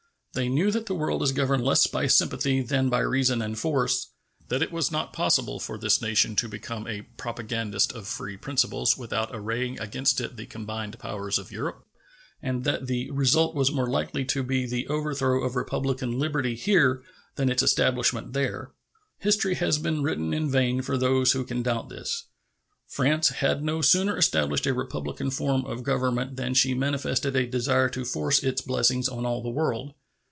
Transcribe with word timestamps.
They 0.33 0.47
knew 0.47 0.71
that 0.71 0.85
the 0.85 0.95
world 0.95 1.21
is 1.23 1.33
governed 1.33 1.65
less 1.65 1.87
by 1.87 2.07
sympathy 2.07 2.61
than 2.61 2.87
by 2.87 2.99
reason 2.99 3.41
and 3.41 3.59
force; 3.59 4.11
that 4.47 4.61
it 4.61 4.71
was 4.71 4.89
not 4.89 5.11
possible 5.11 5.59
for 5.59 5.77
this 5.77 6.01
nation 6.01 6.37
to 6.37 6.47
become 6.47 6.87
a 6.87 7.01
"propagandist" 7.17 7.91
of 7.91 8.07
free 8.07 8.37
principles 8.37 8.95
without 8.97 9.31
arraying 9.35 9.77
against 9.81 10.21
it 10.21 10.37
the 10.37 10.45
combined 10.45 10.97
powers 10.99 11.37
of 11.37 11.51
Europe, 11.51 11.85
and 12.41 12.63
that 12.63 12.87
the 12.87 13.11
result 13.11 13.53
was 13.55 13.73
more 13.73 13.89
likely 13.89 14.23
to 14.23 14.41
be 14.41 14.65
the 14.65 14.87
overthrow 14.87 15.43
of 15.43 15.57
republican 15.57 16.17
liberty 16.17 16.55
here 16.55 17.03
than 17.35 17.51
its 17.51 17.61
establishment 17.61 18.31
there. 18.31 18.71
History 19.17 19.55
has 19.55 19.79
been 19.79 20.01
written 20.01 20.33
in 20.33 20.49
vain 20.49 20.81
for 20.81 20.97
those 20.97 21.33
who 21.33 21.43
can 21.43 21.61
doubt 21.61 21.89
this. 21.89 22.27
France 22.87 23.27
had 23.29 23.65
no 23.65 23.81
sooner 23.81 24.17
established 24.17 24.65
a 24.65 24.73
republican 24.73 25.29
form 25.29 25.65
of 25.65 25.83
government 25.83 26.37
than 26.37 26.53
she 26.53 26.73
manifested 26.73 27.35
a 27.35 27.45
desire 27.45 27.89
to 27.89 28.05
force 28.05 28.41
its 28.41 28.61
blessings 28.61 29.09
on 29.09 29.25
all 29.25 29.43
the 29.43 29.49
world. 29.49 29.93